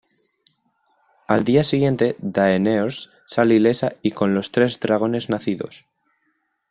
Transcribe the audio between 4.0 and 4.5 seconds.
y con